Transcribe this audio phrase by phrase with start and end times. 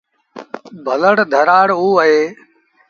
[0.85, 2.21] ڀلڙ ڌرآڙ اوٚ اهي۔